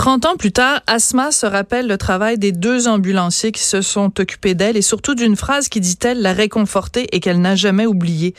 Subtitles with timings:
[0.00, 4.18] 30 ans plus tard, Asma se rappelle le travail des deux ambulanciers qui se sont
[4.18, 8.34] occupés d'elle et surtout d'une phrase qui dit-elle la réconforter et qu'elle n'a jamais oubliée.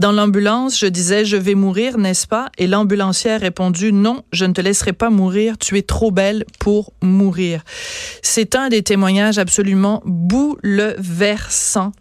[0.00, 4.44] Dans l'ambulance, je disais je vais mourir, n'est-ce pas Et l'ambulancière a répondu non, je
[4.44, 7.62] ne te laisserai pas mourir, tu es trop belle pour mourir.
[8.20, 11.92] C'est un des témoignages absolument bouleversants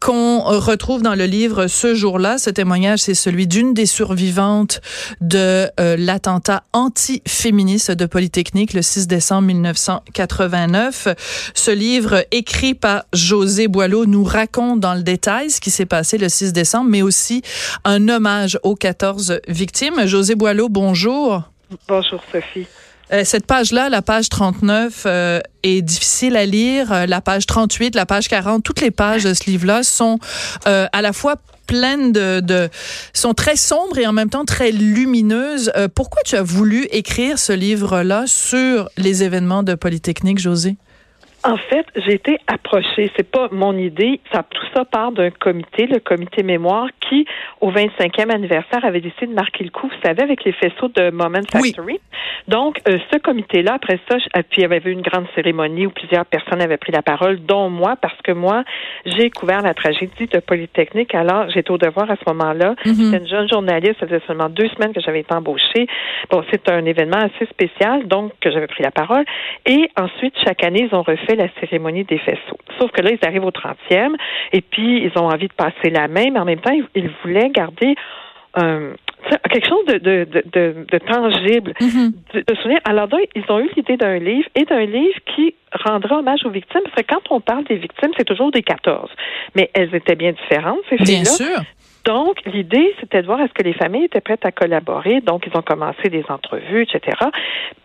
[0.00, 2.38] qu'on retrouve dans le livre ce jour-là.
[2.38, 4.80] Ce témoignage, c'est celui d'une des survivantes
[5.20, 11.08] de euh, l'attentat anti-féministe de Polytechnique le 6 décembre 1989.
[11.54, 16.18] Ce livre, écrit par José Boileau, nous raconte dans le détail ce qui s'est passé
[16.18, 17.42] le 6 décembre, mais aussi
[17.84, 20.06] un hommage aux 14 victimes.
[20.06, 21.42] José Boileau, bonjour.
[21.88, 22.66] Bonjour Sophie.
[23.12, 26.92] Euh, cette page-là, la page 39, euh, est difficile à lire.
[26.92, 30.18] Euh, la page 38, la page 40, toutes les pages de ce livre-là sont
[30.64, 32.68] à la fois pleines de, de,
[33.12, 35.72] sont très sombres et en même temps très lumineuses.
[35.94, 40.76] pourquoi tu as voulu écrire ce livre-là sur les événements de Polytechnique, José?
[41.46, 43.08] En fait, j'ai été approchée.
[43.16, 44.18] C'est pas mon idée.
[44.32, 47.24] Ça, tout ça part d'un comité, le comité mémoire, qui,
[47.60, 51.10] au 25e anniversaire, avait décidé de marquer le coup, vous savez, avec les faisceaux de
[51.10, 52.00] Moment Factory.
[52.48, 54.16] Donc, euh, ce comité-là, après ça,
[54.50, 57.38] puis il y avait eu une grande cérémonie où plusieurs personnes avaient pris la parole,
[57.38, 58.64] dont moi, parce que moi,
[59.04, 61.14] j'ai couvert la tragédie de Polytechnique.
[61.14, 62.74] Alors, j'étais au devoir à ce moment-là.
[62.84, 64.00] J'étais une jeune journaliste.
[64.00, 65.86] Ça faisait seulement deux semaines que j'avais été embauchée.
[66.28, 69.24] Bon, c'est un événement assez spécial, donc, que j'avais pris la parole.
[69.64, 72.58] Et ensuite, chaque année, ils ont refait la cérémonie des faisceaux.
[72.78, 74.14] Sauf que là, ils arrivent au 30e
[74.52, 77.50] et puis ils ont envie de passer la main, mais en même temps, ils, voulaient
[77.50, 77.94] garder
[78.58, 78.94] euh,
[79.50, 82.44] quelque chose de, de, de, de tangible, mm-hmm.
[82.46, 82.80] de, souvenir.
[82.84, 86.50] Alors là, ils ont eu l'idée d'un livre et d'un livre qui rendra hommage aux
[86.50, 89.10] victimes, parce que quand on parle des victimes, c'est toujours des 14.
[89.54, 91.62] Mais elles étaient bien différentes, ces filles-là.
[92.06, 95.20] Donc, l'idée, c'était de voir est-ce que les familles étaient prêtes à collaborer.
[95.20, 97.18] Donc, ils ont commencé des entrevues, etc.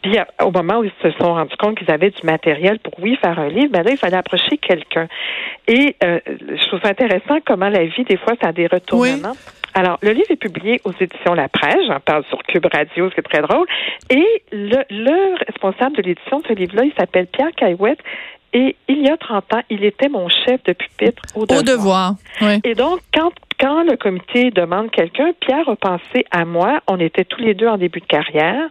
[0.04, 3.18] Puis, au moment où ils se sont rendus compte qu'ils avaient du matériel pour, oui,
[3.20, 5.08] faire un livre, ben là, il fallait approcher quelqu'un.
[5.68, 9.34] Et euh, je trouve ça intéressant comment la vie, des fois, ça a des retournements.
[9.74, 11.88] Alors, le livre est publié aux éditions La Presse.
[11.88, 13.66] J'en parle sur Cube Radio, c'est très drôle.
[14.12, 18.00] Et le, le responsable de l'édition de ce livre-là, il s'appelle Pierre Caillouette.
[18.54, 21.60] Et il y a 30 ans, il était mon chef de pupitre au devoir.
[21.60, 22.60] Au devoir, oui.
[22.66, 23.32] Et donc, quand
[23.62, 26.82] quand le comité demande quelqu'un, Pierre a pensé à moi.
[26.88, 28.70] On était tous les deux en début de carrière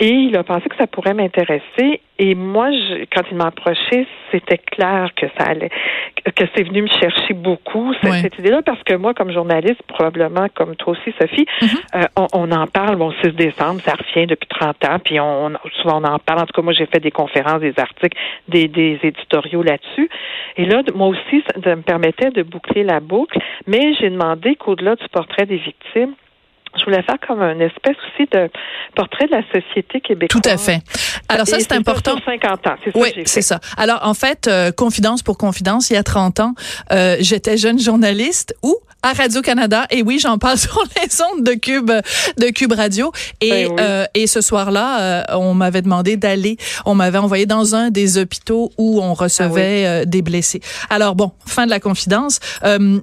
[0.00, 2.00] et il a pensé que ça pourrait m'intéresser.
[2.18, 5.70] Et moi, je, quand il m'a approché, c'était clair que ça allait,
[6.36, 10.76] que c'est venu me chercher beaucoup cette, idée-là, parce que moi, comme journaliste, probablement comme
[10.76, 11.96] toi aussi, Sophie, mm-hmm.
[11.96, 12.96] euh, on, en parle.
[12.96, 16.40] Bon, 6 décembre, ça revient depuis 30 ans, puis on, souvent on en parle.
[16.40, 18.16] En tout cas, moi, j'ai fait des conférences, des articles,
[18.48, 20.08] des, des éditoriaux là-dessus.
[20.56, 24.21] Et là, moi aussi, ça me permettait de boucler la boucle, mais j'ai demandé
[24.58, 26.14] qu'au-delà du portrait des victimes,
[26.78, 28.50] je voulais faire comme une espèce aussi de
[28.94, 30.42] portrait de la société québécoise.
[30.42, 30.80] Tout à fait.
[31.28, 32.16] Alors ça, c'est important.
[32.16, 32.98] Sur 50 ans, c'est ça.
[32.98, 33.60] Oui, c'est ça.
[33.76, 36.54] Alors en fait, euh, confidence pour confidence, il y a 30 ans,
[36.92, 39.86] euh, j'étais jeune journaliste ou à Radio-Canada.
[39.90, 41.90] Et oui, j'en parle sur les ondes de Cube,
[42.38, 43.12] de Cube Radio.
[43.40, 47.74] Et, ben euh, et ce soir-là, euh, on m'avait demandé d'aller, on m'avait envoyé dans
[47.74, 50.60] un des hôpitaux où on recevait ah euh, des blessés.
[50.90, 52.38] Alors bon, fin de la confidence.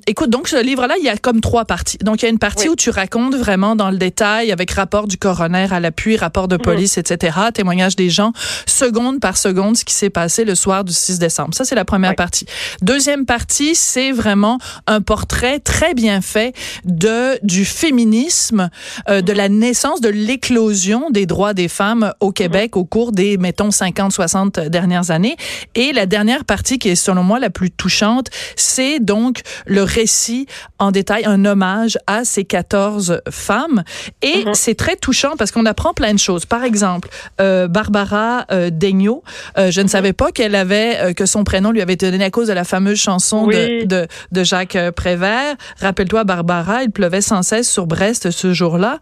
[0.08, 1.98] écoute, donc ce livre-là, il y a comme trois parties.
[1.98, 5.08] Donc il y a une partie où tu racontes vraiment dans le détail, avec rapport
[5.08, 6.62] du coroner à l'appui, rapport de mhm.
[6.62, 8.32] police, etc., témoignage des gens,
[8.66, 11.54] seconde par seconde, ce qui s'est passé le soir du 6 décembre.
[11.54, 12.46] Ça, c'est la première partie.
[12.82, 16.54] Deuxième partie, c'est vraiment un portrait très bien fait
[16.86, 18.70] de du féminisme,
[19.10, 23.38] euh, de la naissance, de l'éclosion des droits des femmes au Québec au cours des,
[23.38, 25.36] mettons, 50, 60 dernières années.
[25.76, 30.48] Et la dernière partie qui est, selon moi, la plus touchante, c'est donc le récit
[30.80, 33.84] en détail, un hommage à ces 14 femmes.
[34.22, 34.54] Et mhm.
[34.54, 36.46] c'est très touchant parce qu'on apprend plein de choses.
[36.46, 37.10] Par exemple,
[37.42, 39.24] euh, Barbara euh, Daigneault,
[39.58, 39.90] euh, je ne mhm.
[39.90, 42.54] savais pas qu'elle avait, euh, que son prénom lui avait été donné à cause de
[42.54, 45.56] la fameuse chanson de, de, de Jacques Prévert.
[45.82, 48.98] Rappelle-toi, Barbara, il pleuvait sans cesse sur Brest ce jour-là.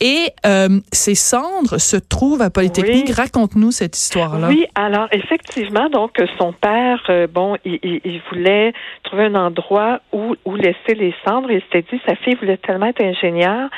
[0.00, 3.10] Et euh, ces cendres se trouvent à Polytechnique.
[3.10, 4.48] Raconte-nous cette histoire-là.
[4.48, 8.72] Oui, alors effectivement, donc son père, euh, bon, il, voulait
[9.02, 11.50] trouver un endroit où, où laisser les cendres.
[11.50, 13.68] Il s'était dit, sa fille voulait tellement être ingénieure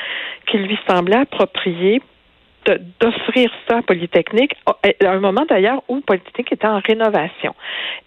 [0.47, 2.01] qu'il lui semblait approprié
[2.99, 7.53] d'offrir ça à Polytechnique, à un moment d'ailleurs où Polytechnique était en rénovation.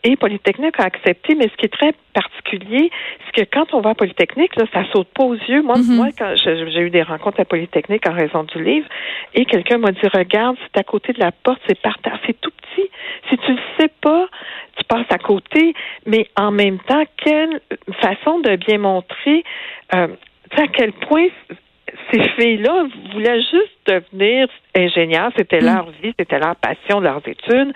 [0.04, 2.90] Et Polytechnique a accepté, mais ce qui est très particulier,
[3.26, 5.62] c'est que quand on va à Polytechnique, là, ça saute pas aux yeux.
[5.62, 5.96] Moi, mm-hmm.
[5.96, 8.86] moi quand j'ai eu des rencontres à Polytechnique en raison du livre,
[9.34, 12.40] et quelqu'un m'a dit, regarde, c'est à côté de la porte, c'est par terre, c'est
[12.40, 12.88] tout petit.
[13.28, 14.26] Si tu le sais pas,
[14.76, 15.74] tu passes à côté,
[16.06, 17.60] mais en même temps, quelle
[18.00, 19.44] façon de bien montrer
[19.94, 20.08] euh,
[20.56, 21.28] à quel point
[22.10, 25.30] ces filles-là voulaient juste devenir ingénieurs.
[25.36, 25.66] C'était mm.
[25.66, 27.72] leur vie, c'était leur passion, leurs études.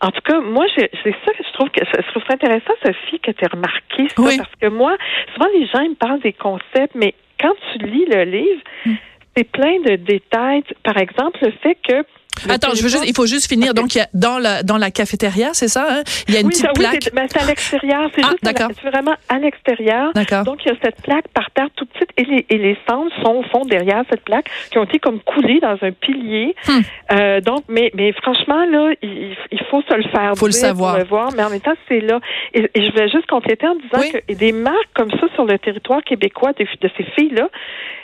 [0.00, 3.20] En tout cas, moi, c'est ça que je trouve que je trouve ça intéressant, Sophie,
[3.20, 4.96] que tu as remarqué ça, parce que moi,
[5.34, 8.94] souvent les gens ils me parlent des concepts, mais quand tu lis le livre, mm.
[9.36, 10.62] c'est plein de détails.
[10.82, 12.04] Par exemple, le fait que
[12.48, 13.74] Attends, je veux juste, il faut juste finir.
[13.74, 16.02] Donc, il y a dans la dans la cafétéria, c'est ça hein?
[16.28, 17.04] Il y a une petite plaque.
[17.04, 18.10] Oui, ben, c'est à l'extérieur.
[18.14, 20.12] C'est ah, juste vraiment à l'extérieur.
[20.44, 23.10] Donc, il y a cette plaque par terre toute petite et les, et les cendres
[23.22, 26.54] sont au fond derrière cette plaque qui ont été comme coulées dans un pilier.
[26.66, 26.80] Hmm.
[27.12, 30.32] Euh, donc, mais mais franchement là, il, il faut se le faire.
[30.36, 30.98] Faut le savoir.
[30.98, 31.30] le voir.
[31.36, 32.20] Mais en même temps, c'est là.
[32.54, 35.58] Et, je vais juste compléter en disant que que des marques comme ça sur le
[35.58, 37.48] territoire québécois de, de ces filles là,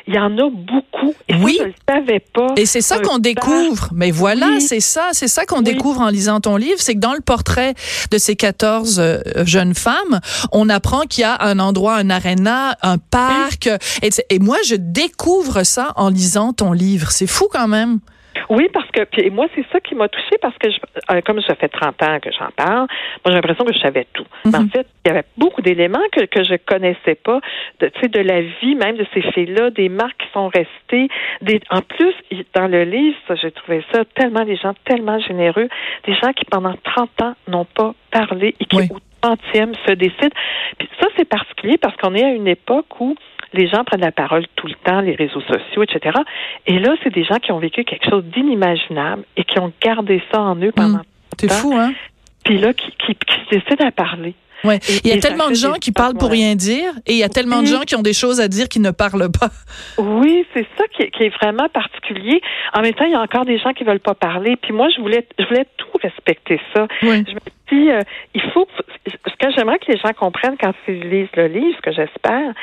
[0.07, 1.15] il y en a beaucoup.
[1.29, 1.57] Et oui.
[1.59, 2.55] je ne le savais pas.
[2.57, 3.89] Et c'est ça qu'on découvre.
[3.93, 5.09] Mais voilà, c'est ça.
[5.13, 6.79] C'est ça qu'on découvre en lisant ton livre.
[6.79, 7.75] C'est que dans le portrait
[8.11, 10.21] de ces 14 euh, jeunes femmes,
[10.53, 13.69] on apprend qu'il y a un endroit, un aréna, un parc.
[14.03, 17.11] Et, et moi, je découvre ça en lisant ton livre.
[17.11, 17.99] C'est fou quand même.
[18.49, 20.79] Oui, parce que puis moi c'est ça qui m'a touchée parce que je,
[21.11, 22.89] euh, comme ça fait 30 ans que j'en parle, moi
[23.27, 24.27] j'ai l'impression que je savais tout.
[24.45, 24.71] Mais en mhm.
[24.71, 27.41] fait, il y avait beaucoup d'éléments que que je connaissais pas,
[27.81, 31.09] de tu sais de la vie même de ces filles-là, des marques qui sont restées,
[31.43, 32.15] des en plus
[32.55, 35.69] dans le livre, j'ai trouvé ça tellement des gens tellement généreux,
[36.07, 40.37] des gens qui pendant 30 ans n'ont pas parlé et qui au 30e se décident.
[40.79, 43.17] Puis ça c'est particulier parce qu'on est à une époque où
[43.53, 46.19] les gens prennent la parole tout le temps, les réseaux sociaux, etc.
[46.67, 50.23] Et là, c'est des gens qui ont vécu quelque chose d'inimaginable et qui ont gardé
[50.33, 50.99] ça en eux pendant.
[50.99, 51.39] Mmh.
[51.39, 51.93] C'est fou, hein?
[52.45, 54.35] Puis là, qui, qui, qui décident à parler.
[54.67, 54.79] Ouais.
[55.05, 57.29] il y a tellement de gens qui parlent pour rien dire et il y a
[57.29, 59.51] tellement de gens qui ont des choses à dire qui ne parlent pas.
[59.99, 62.41] Oui, c'est ça qui est, vraiment particulier.
[62.75, 64.57] En même temps, il y a encore des gens qui veulent pas parler.
[64.57, 66.87] Puis moi, je voulais, je voulais tout respecter ça.
[67.03, 67.23] Je me
[67.71, 68.01] dis, euh,
[68.35, 68.67] il faut.
[69.07, 72.55] Ce que j'aimerais que les gens comprennent quand ils lisent le livre, ce que j'espère,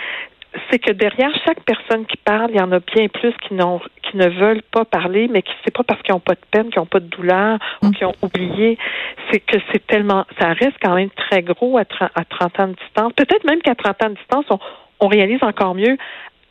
[0.70, 3.80] c'est que derrière chaque personne qui parle, il y en a bien plus qui n'ont
[4.04, 6.70] qui ne veulent pas parler, mais qui c'est pas parce qu'ils n'ont pas de peine,
[6.70, 7.92] qu'ils n'ont pas de douleur ou mm.
[7.94, 8.78] qu'ils ont oublié.
[9.32, 12.68] C'est que c'est tellement ça reste quand même très gros à 30, à 30 ans
[12.68, 13.14] de distance.
[13.14, 14.60] Peut-être même qu'à 30 ans de distance, on,
[15.00, 15.98] on réalise encore mieux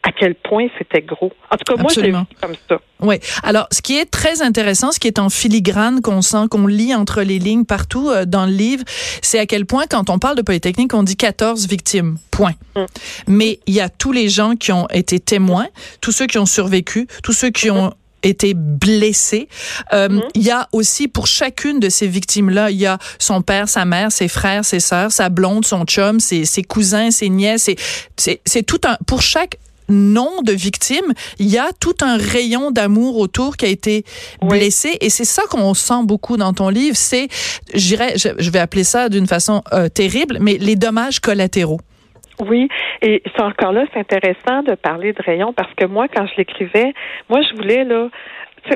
[0.03, 1.33] à quel point c'était gros.
[1.51, 2.81] En tout cas, moi, j'ai vu comme ça.
[3.01, 3.17] Oui.
[3.43, 6.95] Alors, ce qui est très intéressant, ce qui est en filigrane, qu'on sent, qu'on lit
[6.95, 8.85] entre les lignes partout euh, dans le livre,
[9.23, 12.19] c'est à quel point, quand on parle de Polytechnique, on dit 14 victimes.
[12.33, 12.55] Point.
[12.75, 12.85] Mm.
[13.29, 15.69] Mais il y a tous les gens qui ont été témoins,
[16.01, 17.93] tous ceux qui ont survécu, tous ceux qui ont
[18.25, 19.49] été blessés.
[19.93, 20.29] Euh, mm-hmm.
[20.35, 23.85] Il y a aussi pour chacune de ces victimes-là, il y a son père, sa
[23.85, 27.71] mère, ses frères, ses sœurs, sa blonde, son chum, ses, ses cousins, ses nièces.
[28.17, 33.19] C'est tout un pour chaque nom de victime, il y a tout un rayon d'amour
[33.19, 34.05] autour qui a été
[34.41, 34.97] blessé.
[35.01, 36.97] Et c'est ça qu'on sent beaucoup dans ton livre.
[36.97, 37.29] C'est,
[37.75, 41.81] j'irais, je, vais appeler ça d'une façon euh, terrible, mais les dommages collatéraux.
[42.41, 42.69] Oui,
[43.03, 46.33] et c'est encore là, c'est intéressant de parler de rayon parce que moi, quand je
[46.39, 46.93] l'écrivais,
[47.29, 48.09] moi, je voulais, là,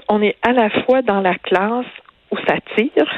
[0.08, 1.86] on est à la fois dans la classe
[2.30, 3.10] où ça tire,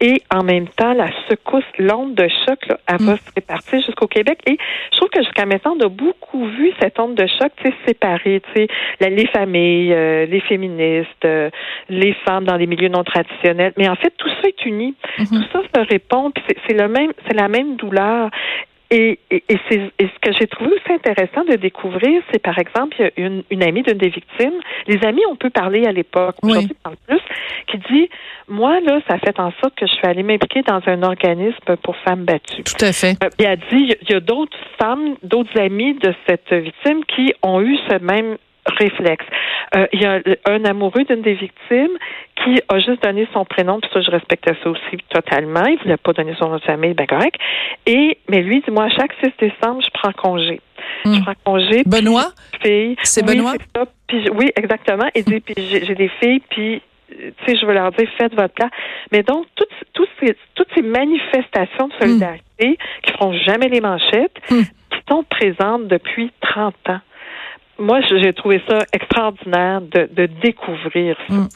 [0.00, 3.18] et en même temps, la secousse, l'onde de choc, là, elle va mm.
[3.18, 4.38] se répartir jusqu'au Québec.
[4.46, 4.56] Et
[4.92, 7.52] je trouve que jusqu'à maintenant, on a beaucoup vu cette onde de choc
[7.86, 8.68] séparer, tu sais,
[9.00, 11.50] les familles, euh, les féministes, euh,
[11.88, 13.72] les femmes dans les milieux non traditionnels.
[13.76, 14.94] Mais en fait, tout ça est uni.
[15.18, 15.28] Mm-hmm.
[15.28, 18.30] Tout ça se répond, puis c'est le même, c'est la même douleur.
[18.90, 23.02] Et, et, et, ce que j'ai trouvé aussi intéressant de découvrir, c'est par exemple, il
[23.02, 24.54] y a une, une amie d'une des victimes,
[24.86, 27.20] les amis, on peut parler à l'époque, aujourd'hui, parle plus,
[27.66, 28.08] qui dit,
[28.48, 31.96] moi, là, ça fait en sorte que je suis allée m'impliquer dans un organisme pour
[31.96, 32.62] femmes battues.
[32.64, 33.16] Tout à fait.
[33.22, 37.34] Euh, il a dit, il y a d'autres femmes, d'autres amis de cette victime qui
[37.42, 38.38] ont eu ce même
[38.78, 39.24] réflexe.
[39.76, 41.96] Euh, il y a un amoureux d'une des victimes
[42.36, 45.64] qui a juste donné son prénom, puis ça, je respectais ça aussi totalement.
[45.66, 47.36] Il voulait pas donner son nom de famille, ben correct.
[47.86, 50.60] Et, mais lui, dit, moi, chaque 6 décembre, je prends congé.
[51.04, 51.22] Je hmm.
[51.22, 51.82] prends congé.
[51.84, 52.28] Benoît?
[53.02, 53.54] C'est Benoît?
[54.34, 55.08] oui, exactement.
[55.14, 58.54] Il dit, puis j'ai des filles, puis tu sais, je veux leur dire, faites votre
[58.54, 58.70] plat.
[59.12, 63.80] Mais donc, toutes, toutes, ces, toutes ces manifestations de solidarité qui qui feront jamais les
[63.80, 64.62] manchettes, hmm.
[64.62, 67.00] qui sont présentes depuis 30 ans
[67.78, 71.34] moi, j'ai trouvé ça extraordinaire de, de découvrir ça.
[71.34, 71.48] Mm.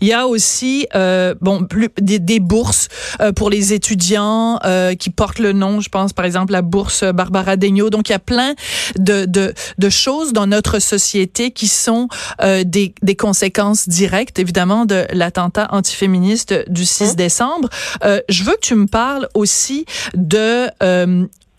[0.00, 2.88] Il y a aussi euh, bon plus, des, des bourses
[3.20, 7.04] euh, pour les étudiants euh, qui portent le nom, je pense par exemple la bourse
[7.04, 7.88] Barbara Degnaud.
[7.88, 8.54] Donc il y a plein
[8.98, 12.08] de, de, de choses dans notre société qui sont
[12.42, 17.16] euh, des, des conséquences directes évidemment de l'attentat antiféministe du 6 mmh.
[17.16, 17.68] décembre.
[18.04, 20.68] Euh, je veux que tu me parles aussi de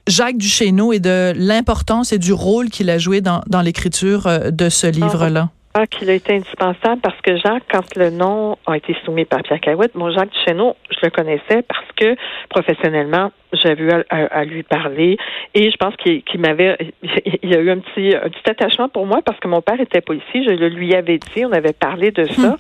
[0.07, 4.69] Jacques Duchesneau et de l'importance et du rôle qu'il a joué dans, dans l'écriture de
[4.69, 5.49] ce livre-là
[5.85, 9.59] qu'il a été indispensable parce que Jacques, quand le nom a été soumis par Pierre
[9.59, 12.15] Cahuette, mon Jacques Duchesneau, je le connaissais parce que
[12.49, 15.17] professionnellement, j'avais eu à, lui parler
[15.53, 16.77] et je pense qu'il m'avait,
[17.43, 19.79] il y a eu un petit, un petit attachement pour moi parce que mon père
[19.81, 22.51] était policier, je le lui avais dit, on avait parlé de ça.
[22.51, 22.55] Hmm.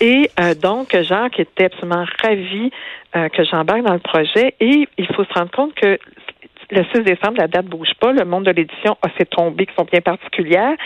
[0.00, 2.70] Et euh, donc, Jacques était absolument ravi
[3.16, 5.98] euh, que j'embarque dans le projet et il faut se rendre compte que
[6.70, 8.12] le 6 décembre, la date bouge pas.
[8.12, 10.76] Le monde de l'édition a ses tombées qui sont bien particulières.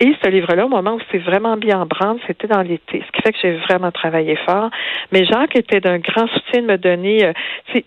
[0.00, 3.02] Et ce livre-là, au moment où c'est vraiment bien en branle, c'était dans l'été.
[3.06, 4.70] Ce qui fait que j'ai vraiment travaillé fort.
[5.12, 7.32] Mais Jacques était d'un grand soutien de me donner euh,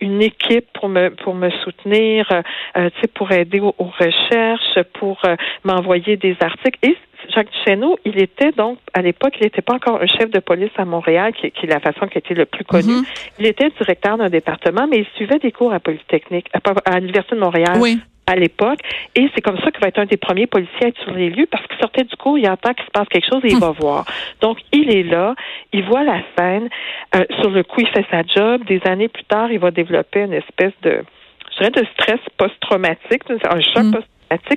[0.00, 2.42] une équipe pour me pour me soutenir, euh,
[2.76, 6.78] euh pour aider aux, recherches, pour euh, m'envoyer des articles.
[7.28, 10.70] Jacques Duchesneau, il était donc, à l'époque, il n'était pas encore un chef de police
[10.76, 12.92] à Montréal, qui, est la façon qui était le plus connu.
[12.92, 13.04] Mhm.
[13.38, 16.48] Il était directeur d'un département, mais il suivait des cours à Polytechnique,
[16.84, 17.78] à, l'Université de Montréal.
[18.26, 18.78] à l'époque.
[19.14, 21.28] Et c'est comme ça qu'il va être un des premiers policiers à être sur les
[21.28, 23.56] lieux parce qu'il sortait du cours, il entend qu'il se passe quelque chose et il
[23.56, 23.60] mhm.
[23.60, 24.06] va voir.
[24.40, 25.34] Donc, il est là,
[25.74, 26.70] il voit la scène.
[27.14, 28.64] Euh, sur le coup, il fait sa job.
[28.64, 31.04] Des années plus tard, il va développer une espèce de,
[31.52, 34.02] je dirais, de stress post-traumatique, un choc mhm.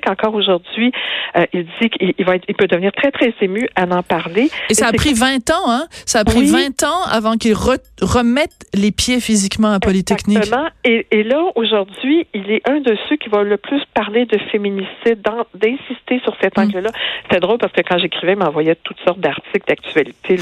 [0.08, 0.92] Encore aujourd'hui,
[1.36, 4.50] euh, il dit qu'il va être, il peut devenir très, très ému à en parler.
[4.70, 5.86] Et ça a pris 20 ans, hein?
[6.06, 10.38] Ça a pris 20 ans avant qu'il remette les pieds physiquement à Polytechnique.
[10.38, 10.68] Exactement.
[10.84, 14.38] Et, et là, aujourd'hui, il est un de ceux qui va le plus parler de
[14.50, 15.22] féminicide,
[15.54, 16.62] d'insister sur cet mm.
[16.62, 16.90] angle-là.
[17.30, 20.36] C'est drôle parce que quand j'écrivais, il m'envoyait toutes sortes d'articles d'actualité.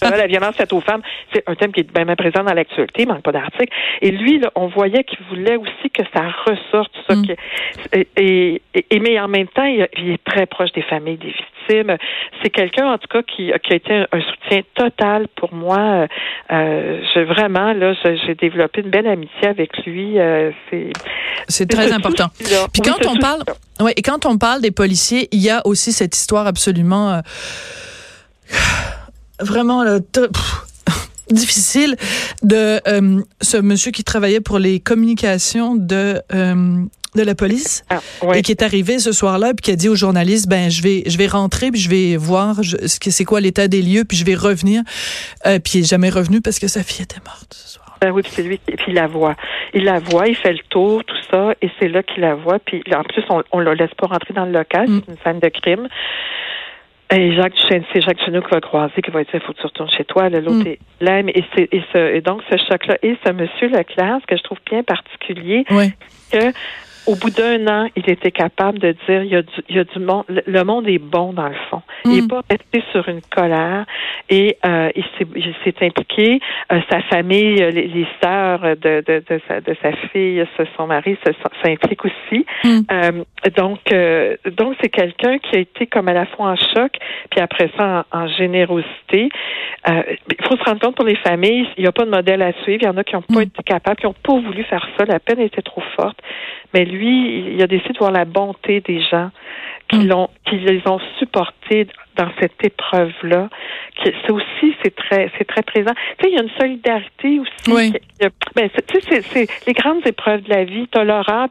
[0.00, 3.08] la violence faite aux femmes, c'est un thème qui est bien présent dans l'actualité, il
[3.08, 3.72] manque pas d'articles.
[4.02, 7.16] Et lui, là, on voyait qu'il voulait aussi que ça ressorte, ça.
[7.16, 7.24] Mm.
[7.92, 8.59] et, et,
[8.98, 11.96] mais en même temps, il, est très proche des familles des victimes.
[12.42, 16.08] C'est quelqu'un, en tout cas, qui, qui, a été un, soutien total pour moi.
[16.50, 20.18] Euh, j'ai vraiment, là, j'ai développé une belle amitié avec lui.
[20.18, 20.90] Euh, c'est
[21.48, 22.28] c'est très important.
[22.72, 23.42] Puis quand on parle,
[23.80, 27.20] ouais, et quand on parle des policiers, il y a aussi cette histoire absolument euh,
[29.40, 29.84] vraiment
[31.30, 31.96] difficile
[32.42, 38.00] de euh, ce monsieur qui travaillait pour les communications de euh, de la police ah,
[38.34, 41.02] et qui est arrivé ce soir-là puis qui a dit aux journalistes ben je vais
[41.06, 44.16] je vais rentrer puis je vais voir ce que c'est quoi l'état des lieux puis
[44.16, 44.82] je vais revenir
[45.46, 47.80] euh, puis il est jamais revenu parce que sa fille était morte ce soir.
[48.00, 49.34] Ben oui, puis c'est lui qui puis il la voit.
[49.74, 52.58] Il la voit, il fait le tour, tout ça, et c'est là qu'il la voit.
[52.58, 55.02] Puis en plus, on, on le laisse pas rentrer dans le local, mm.
[55.04, 55.88] c'est une scène de crime.
[57.12, 59.66] Et Jacques c'est Jacques Duchesneau qui va croiser, qui va dire, il faut que tu
[59.66, 60.28] retournes chez toi.
[60.30, 60.66] L'autre mm.
[60.66, 61.20] est là.
[61.20, 64.58] Et, et, ce, et donc, ce choc-là, et ce monsieur Leclerc, ce que je trouve
[64.70, 65.64] bien particulier,
[66.30, 66.52] que
[67.06, 69.78] au bout d'un an, il était capable de dire il y a du, il y
[69.78, 71.82] a du monde, le monde est bon dans le fond.
[72.04, 72.28] Il n'est mm.
[72.28, 73.86] pas resté sur une colère
[74.28, 76.40] et euh, il s'est impliqué.
[76.72, 80.44] Euh, sa famille, euh, les, les sœurs de, de, de, sa, de sa fille,
[80.76, 81.16] son mari
[81.62, 82.46] s'impliquent aussi.
[82.64, 82.80] Mm.
[82.92, 83.24] Euh,
[83.56, 86.92] donc, euh, donc c'est quelqu'un qui a été comme à la fois en choc,
[87.30, 89.30] puis après ça en, en générosité.
[89.88, 92.52] il faut se rendre compte pour les familles, il n'y a pas de modèle à
[92.62, 92.82] suivre.
[92.82, 93.42] Il y en a qui n'ont pas mm.
[93.42, 95.04] été capables, qui n'ont pas voulu faire ça.
[95.06, 96.18] La peine était trop forte.
[96.74, 99.30] Mais lui, il a décidé de voir la bonté des gens
[99.88, 100.08] qui mm.
[100.08, 101.86] l'ont, qui les ont supportés
[102.16, 103.48] dans cette épreuve-là.
[104.04, 105.92] C'est aussi, c'est très, c'est très présent.
[106.18, 107.70] Tu sais, il y a une solidarité aussi.
[107.70, 107.92] Oui.
[108.54, 110.86] Ben, tu sais, c'est les grandes épreuves de la vie.
[110.90, 111.48] T'as l'horreur,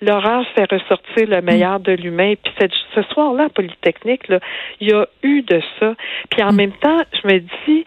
[0.00, 2.34] l'horreur fait ressortir le meilleur de l'humain.
[2.42, 2.52] Puis
[2.94, 4.38] ce soir-là, Polytechnique, là,
[4.80, 5.94] il y a eu de ça.
[6.30, 6.56] Puis en mm.
[6.56, 7.84] même temps, je me dis,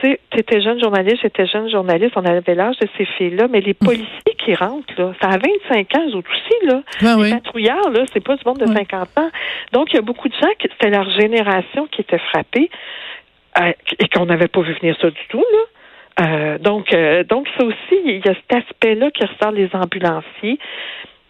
[0.00, 3.48] tu sais, tu étais jeune journaliste, j'étais jeune journaliste, on avait l'âge de ces filles-là,
[3.50, 3.84] mais les mm.
[3.86, 6.82] policiers qui rentrent, là, ça a 25 ans, eux autres aussi, là.
[7.02, 9.30] Ah les patrouilleurs, là, c'est pas du monde de 50 ans.
[9.72, 12.70] Donc, il y a beaucoup de gens qui, c'était leur génération qui était frappée
[13.60, 15.58] euh, et qu'on n'avait pas vu venir ça du tout, là.
[16.18, 20.58] Euh, donc, euh, donc ça aussi, il y a cet aspect-là qui ressort les ambulanciers.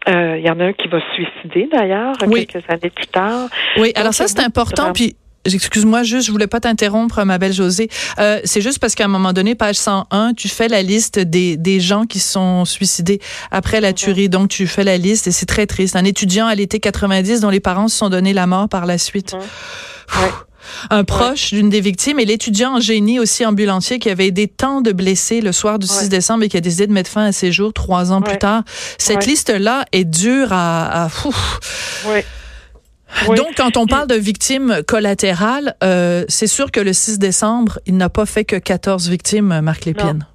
[0.09, 3.49] Il y en a un qui va se suicider d'ailleurs quelques années plus tard.
[3.77, 4.93] Oui, alors ça c'est important.
[4.93, 5.17] Puis
[5.55, 7.89] Excuse-moi, juste, je voulais pas t'interrompre, ma belle Josée.
[8.19, 11.57] Euh, c'est juste parce qu'à un moment donné, page 101, tu fais la liste des,
[11.57, 14.29] des gens qui sont suicidés après la tuerie.
[14.29, 15.97] Donc, tu fais la liste et c'est très triste.
[15.97, 18.99] Un étudiant à l'été 90 dont les parents se sont donné la mort par la
[18.99, 19.37] suite.
[20.91, 24.81] Un proche d'une des victimes et l'étudiant en génie aussi ambulancier qui avait aidé tant
[24.81, 27.33] de blessés le soir du 6 décembre et qui a décidé de mettre fin à
[27.33, 28.63] ses jours trois ans plus tard.
[28.99, 31.05] Cette liste-là est dure à...
[31.05, 31.09] à
[33.29, 37.97] Donc, quand on parle de victimes collatérales, euh, c'est sûr que le 6 décembre, il
[37.97, 40.27] n'a pas fait que 14 victimes, Marc Lépine.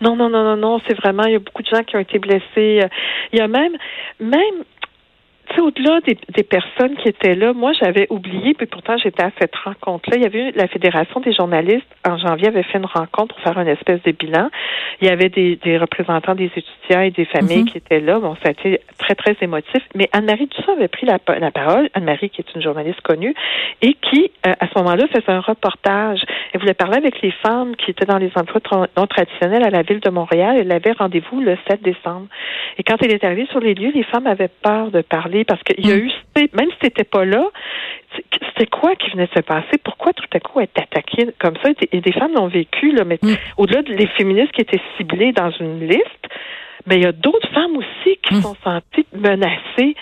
[0.00, 2.00] Non, non, non, non, non, c'est vraiment, il y a beaucoup de gens qui ont
[2.00, 2.80] été blessés.
[3.32, 3.72] Il y a même,
[4.18, 4.64] même,
[5.60, 9.54] au-delà des, des, personnes qui étaient là, moi, j'avais oublié, puis pourtant, j'étais à cette
[9.56, 10.16] rencontre-là.
[10.16, 13.44] Il y avait eu la Fédération des journalistes, en janvier, avait fait une rencontre pour
[13.44, 14.50] faire une espèce de bilan.
[15.00, 17.68] Il y avait des, des représentants des étudiants et des familles mhm.
[17.68, 18.18] qui étaient là.
[18.18, 19.82] Bon, ça a été très, très émotif.
[19.94, 21.88] Mais Anne-Marie Dussault avait pris la, la parole.
[21.94, 23.34] Anne-Marie, qui est une journaliste connue,
[23.80, 26.22] et qui, euh, à ce moment-là, faisait un reportage.
[26.52, 28.60] Elle voulait parler avec les femmes qui étaient dans les emplois
[28.96, 30.56] non traditionnels à la ville de Montréal.
[30.60, 32.26] Elle avait rendez-vous le 7 décembre.
[32.78, 35.62] Et quand elle est arrivée sur les lieux, les femmes avaient peur de parler parce
[35.62, 36.00] qu'il y a mm.
[36.00, 36.12] eu,
[36.52, 37.44] même si t'étais pas là,
[38.48, 39.78] c'était quoi qui venait de se passer?
[39.82, 41.70] Pourquoi tout à coup être attaqué comme ça?
[41.92, 43.34] Et des femmes l'ont vécu, là, mais mm.
[43.56, 46.26] au-delà des féministes qui étaient ciblées dans une liste,
[46.86, 48.42] mais il y a d'autres femmes aussi qui mm.
[48.42, 49.94] sont senties menacées.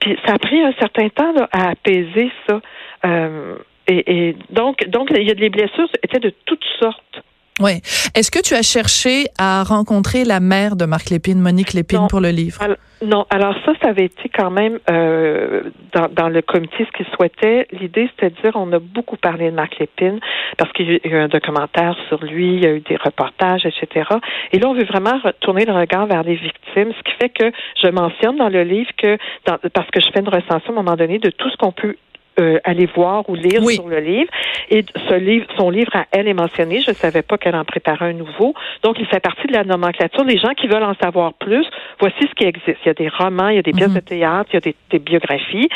[0.00, 2.60] Puis ça a pris un certain temps là, à apaiser ça.
[3.04, 7.22] Euh, et, et, donc, donc, il y a des blessures étaient de toutes sortes.
[7.60, 7.80] Oui.
[8.16, 12.20] Est-ce que tu as cherché à rencontrer la mère de Marc Lépine, Monique Lépine, pour
[12.20, 12.58] le livre?
[13.04, 13.26] non.
[13.30, 17.68] Alors ça, ça avait été quand même euh, dans, dans, le comité ce qu'il souhaitait.
[17.70, 20.18] L'idée, c'était de dire, on a beaucoup parlé de Marc Lépine
[20.58, 23.66] parce qu'il y a eu un documentaire sur lui, il y a eu des reportages,
[23.66, 24.08] etc.
[24.52, 27.52] Et là, on veut vraiment retourner le regard vers les victimes, ce qui fait que
[27.80, 30.82] je mentionne dans le livre que, dans, parce que je fais une recension à un
[30.82, 31.96] moment donné de tout ce qu'on peut
[32.38, 34.30] euh, aller voir ou lire sur le livre.
[34.70, 36.80] Et ce livre, son livre à elle est mentionné.
[36.80, 38.54] Je ne savais pas qu'elle en préparait un nouveau.
[38.82, 40.24] Donc, il fait partie de la nomenclature.
[40.24, 41.66] Les gens qui veulent en savoir plus,
[42.00, 42.78] voici ce qui existe.
[42.84, 43.94] Il y a des romans, il y a des pièces mhm.
[43.94, 45.68] de théâtre, il y a des, des, biographies.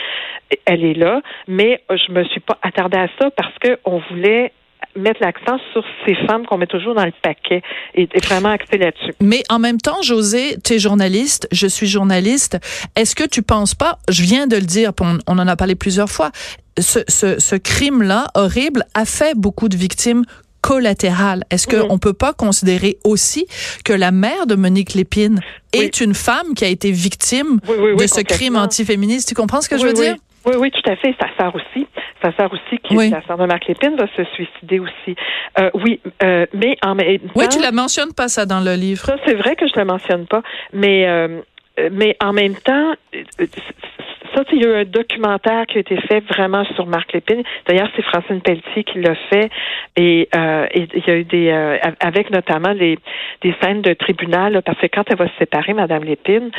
[0.64, 4.52] Elle est là, mais je me suis pas attardée à ça parce qu'on voulait
[4.96, 7.62] mettre l'accent sur ces femmes qu'on met toujours dans le paquet
[7.94, 9.12] et, vraiment axer là-dessus.
[9.20, 12.58] Mais en même temps, José, tu es journaliste, je suis journaliste.
[12.96, 15.74] Est-ce que tu penses pas, je viens de le dire, on, on en a parlé
[15.74, 16.30] plusieurs fois,
[16.78, 20.24] ce, ce, ce crime-là horrible a fait beaucoup de victimes
[20.60, 21.44] collatérales.
[21.50, 23.46] Est-ce qu'on ne peut pas considérer aussi
[23.84, 25.40] que la mère de Monique Lépine
[25.72, 29.28] est une femme qui a été victime de ce crime antiféministe?
[29.28, 30.16] Tu comprends ce que je veux dire?
[30.48, 31.14] Oui, oui, tout à fait.
[31.20, 31.86] Ça sert aussi.
[32.22, 33.10] Ça sert aussi qui oui.
[33.10, 35.14] la sœur de Marc Lépine va se suicider aussi.
[35.58, 38.74] Euh, oui, euh, mais en même temps, Oui, tu la mentionnes pas ça dans le
[38.74, 39.04] livre.
[39.04, 41.40] Ça, c'est vrai que je la mentionne pas, mais euh,
[41.92, 42.94] mais en même temps,
[44.34, 47.42] ça, il y a eu un documentaire qui a été fait vraiment sur Marc Lépine.
[47.66, 49.50] D'ailleurs, c'est Francine Pelletier qui l'a fait.
[49.96, 52.98] Et, euh, il y a eu des euh, avec notamment les
[53.42, 56.50] des scènes de tribunal, parce que quand elle va se séparer, Madame Lépine,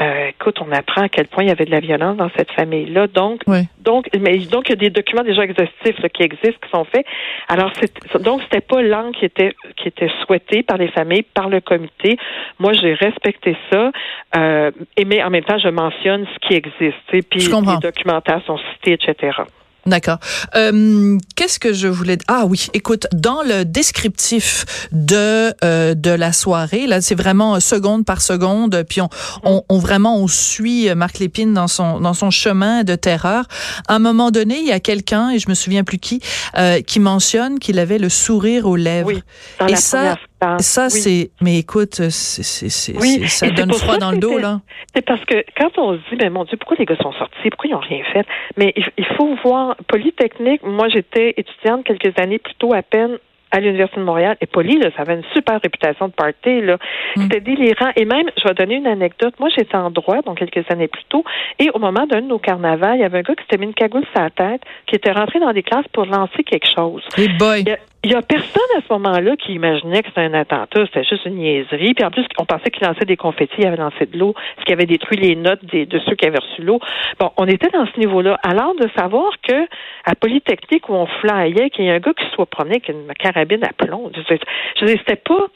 [0.00, 2.50] euh, écoute, on apprend à quel point il y avait de la violence dans cette
[2.52, 3.06] famille-là.
[3.06, 3.42] Donc,
[3.80, 7.06] donc, mais donc il y a des documents déjà exhaustifs qui existent, qui sont faits.
[7.48, 11.48] Alors, c'est donc c'était pas l'angle qui était qui était souhaité par les familles, par
[11.48, 12.16] le comité.
[12.58, 13.92] Moi, j'ai respecté ça.
[14.36, 18.58] Euh, et mais en même temps, je mentionne ce qui existe puis les documentaires sont
[18.58, 19.44] cités, etc.
[19.86, 20.18] D'accord.
[20.54, 26.32] Euh, Qu'est-ce que je voulais Ah oui, écoute, dans le descriptif de euh, de la
[26.32, 29.08] soirée, là, c'est vraiment seconde par seconde, puis on,
[29.42, 33.44] on, on, vraiment on suit Marc Lépine dans son dans son chemin de terreur.
[33.88, 36.20] À un moment donné, il y a quelqu'un et je me souviens plus qui
[36.56, 39.08] euh, qui mentionne qu'il avait le sourire aux lèvres.
[39.08, 39.22] Oui,
[39.60, 40.16] dans et la ça,
[40.58, 41.30] ça, c'est.
[41.40, 44.60] Mais écoute, c'est, ça donne froid dans le dos, là.
[44.94, 47.50] C'est parce que quand on se dit, mais mon Dieu, pourquoi les gars sont sortis?
[47.50, 48.26] Pourquoi ils n'ont rien fait?
[48.56, 53.18] Mais il, faut voir, Polytechnique, moi, j'étais étudiante quelques années plus tôt à peine
[53.50, 54.36] à l'Université de Montréal.
[54.40, 56.60] Et Poly, là, ça avait une super réputation de party.
[56.60, 56.76] Là.
[57.16, 57.22] Mm.
[57.22, 57.90] C'était délirant.
[57.96, 59.34] Et même, je vais donner une anecdote.
[59.38, 61.24] Moi, j'étais en droit, donc quelques années plus tôt.
[61.60, 63.66] Et au moment d'un de nos carnavals, il y avait un gars qui s'était mis
[63.66, 67.02] une cagoule sur la tête, qui était rentré dans des classes pour lancer quelque chose.
[67.16, 67.62] Hey boy.
[67.66, 67.78] Il
[68.10, 71.36] y a personne à ce moment-là qui imaginait que c'était un attentat, c'était juste une
[71.36, 71.94] niaiserie.
[71.94, 74.64] Puis en plus, on pensait qu'il lançait des confettis, il avait lancé de l'eau, ce
[74.64, 76.80] qui avait détruit les notes de ceux qui avaient reçu l'eau.
[77.18, 78.38] Bon, on était dans ce niveau-là.
[78.42, 79.66] Alors de savoir que
[80.04, 83.12] à Polytechnique où on flyait, qu'il y a un gars qui soit promené avec une
[83.14, 85.46] carabine à plomb, je, je, je c'était pas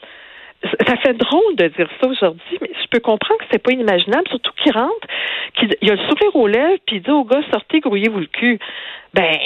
[0.61, 4.27] ça fait drôle de dire ça aujourd'hui, mais je peux comprendre que c'est pas inimaginable,
[4.29, 5.07] surtout qu'il rentre,
[5.55, 8.25] qu'il il a le sourire aux lèvres, puis il dit au gars, sortez, grouillez-vous le
[8.25, 8.59] cul.
[9.13, 9.37] Ben,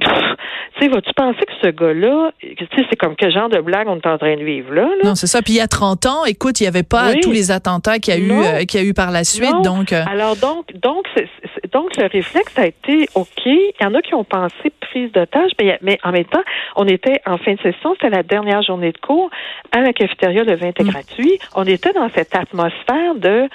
[0.00, 3.86] tu sais, vas-tu penser que ce gars-là, tu sais, c'est comme quel genre de blague
[3.86, 4.88] on est en train de vivre là?
[5.04, 5.40] Non, c'est ça.
[5.40, 8.14] Puis il y a 30 ans, écoute, il n'y avait pas tous les attentats qu'il
[8.14, 9.92] y a eu, euh, qu'il y a eu par la suite, donc.
[9.92, 10.02] Euh.
[10.10, 11.06] Alors donc, donc,
[11.74, 13.44] donc le réflexe a été ok.
[13.44, 16.42] Il y en a qui ont pensé prise d'otage, mais, mais en même temps,
[16.76, 19.28] on était en fin de session, c'était la dernière journée de cours
[19.72, 20.90] à la cafétéria, le vin était mm.
[20.90, 21.38] gratuit.
[21.56, 23.48] On était dans cette atmosphère de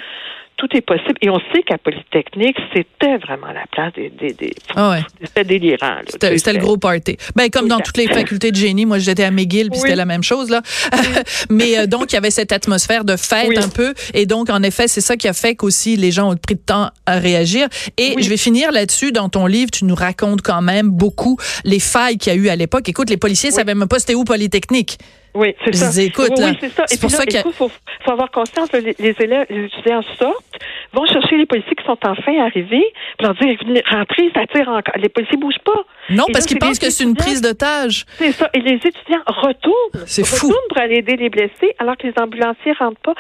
[0.60, 1.16] tout est possible.
[1.22, 4.10] Et on sait qu'à Polytechnique, c'était vraiment la place des...
[4.10, 5.02] des, des ah ouais.
[5.24, 5.96] C'était délirant.
[6.10, 7.16] C'était le gros party.
[7.36, 10.06] Ben, comme dans toutes les facultés de génie, moi j'étais à McGill, puis c'était la
[10.06, 10.50] même chose.
[10.50, 10.62] là.
[11.50, 13.94] Mais euh, donc, il y avait cette atmosphère de fête un peu.
[14.14, 16.62] Et donc, en effet, c'est ça qui a fait qu'aussi les gens ont pris de
[16.62, 17.68] temps à réagir.
[17.98, 19.14] Et je vais finir là-dessus.
[19.14, 22.50] Dans ton livre, tu nous racontes quand même beaucoup les failles qu'il y a eu
[22.50, 22.90] à l'époque.
[22.90, 24.98] Écoute, les policiers savaient même pas c'était où Polytechnique.
[25.36, 26.02] Oui, c'est ça.
[26.02, 26.86] écoute, oui, c'est ça.
[26.92, 30.60] Et pour ça qu'il faut, faut, avoir conscience, les, les, élèves, les étudiants sortent,
[30.94, 32.86] vont chercher les policiers qui sont enfin arrivés,
[33.18, 33.58] puis leur dire,
[33.92, 34.96] rentrez, ça tire encore.
[34.98, 35.84] Les policiers bougent pas.
[36.10, 38.06] Non, parce qu'ils pensent que c'est une prise d'otage.
[38.18, 38.50] C'est ça.
[38.54, 40.06] Et les étudiants retournent.
[40.06, 40.48] C'est fou.
[40.48, 43.14] Retournent pour aller aider les blessés, alors que les ambulanciers rentrent pas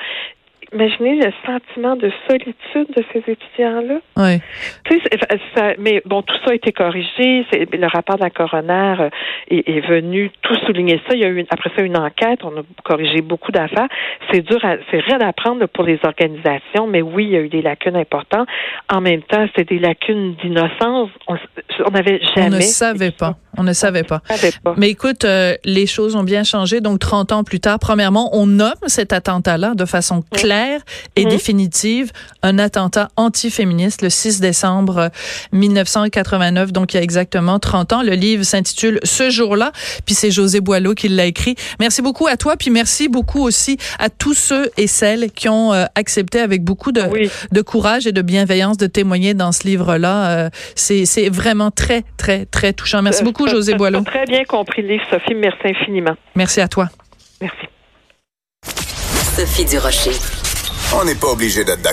[0.73, 3.99] imaginez le sentiment de solitude de ces étudiants-là.
[4.17, 4.39] Oui.
[4.85, 5.17] Tu sais,
[5.55, 7.45] ça, mais bon, tout ça a été corrigé.
[7.53, 9.09] Le rapport de la coroner euh,
[9.49, 11.15] est, est, venu tout souligner ça.
[11.15, 12.39] Il y a eu après ça une enquête.
[12.43, 13.87] On a corrigé beaucoup d'affaires.
[14.31, 14.59] C'est dur,
[14.91, 17.95] c'est rien à prendre pour les organisations, mais oui, il y a eu des lacunes
[17.95, 18.47] importantes.
[18.91, 21.09] En même temps, c'était des lacunes d'innocence.
[21.27, 22.47] On n'avait jamais.
[22.47, 23.35] On ne savait pas.
[23.57, 24.21] On ne savait pas.
[24.77, 26.81] Mais écoute, euh, les choses ont bien changé.
[26.81, 30.81] Donc, 30 ans plus tard, premièrement, on nomme cet attentat-là de façon claire
[31.15, 31.31] et mhm.
[31.31, 32.11] définitive
[32.43, 35.09] un attentat antiféministe le 6 décembre
[35.51, 38.03] 1989, donc il y a exactement 30 ans.
[38.03, 39.71] Le livre s'intitule Ce jour-là,
[40.05, 41.55] puis c'est José Boileau qui l'a écrit.
[41.79, 45.73] Merci beaucoup à toi, puis merci beaucoup aussi à tous ceux et celles qui ont
[45.73, 47.03] euh, accepté avec beaucoup de,
[47.51, 50.29] de courage et de bienveillance de témoigner dans ce livre-là.
[50.29, 53.01] Euh, c'est vraiment très, très, très touchant.
[53.01, 54.01] Merci euh, beaucoup, José Boileau.
[54.05, 55.35] Très bien compris le livre, Sophie.
[55.35, 56.15] Merci infiniment.
[56.35, 56.89] Merci à toi.
[57.41, 57.67] Merci.
[59.35, 60.11] Sophie Durocher.
[60.99, 61.87] On n'est pas obligé d'être d'accord.